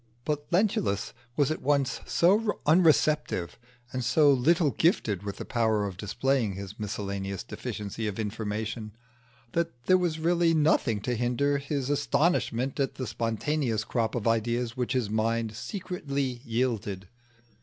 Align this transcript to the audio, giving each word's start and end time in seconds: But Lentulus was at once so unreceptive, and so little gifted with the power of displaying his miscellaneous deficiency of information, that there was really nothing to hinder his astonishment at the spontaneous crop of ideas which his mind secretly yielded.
But 0.25 0.51
Lentulus 0.51 1.13
was 1.37 1.51
at 1.51 1.61
once 1.61 2.01
so 2.07 2.59
unreceptive, 2.65 3.59
and 3.93 4.03
so 4.03 4.33
little 4.33 4.71
gifted 4.71 5.21
with 5.21 5.37
the 5.37 5.45
power 5.45 5.85
of 5.85 5.95
displaying 5.95 6.53
his 6.55 6.79
miscellaneous 6.79 7.43
deficiency 7.43 8.07
of 8.07 8.17
information, 8.17 8.93
that 9.51 9.83
there 9.85 9.99
was 9.99 10.17
really 10.17 10.55
nothing 10.55 11.01
to 11.01 11.13
hinder 11.13 11.59
his 11.59 11.91
astonishment 11.91 12.79
at 12.79 12.95
the 12.95 13.05
spontaneous 13.05 13.83
crop 13.83 14.15
of 14.15 14.27
ideas 14.27 14.75
which 14.75 14.93
his 14.93 15.11
mind 15.11 15.55
secretly 15.55 16.41
yielded. 16.45 17.07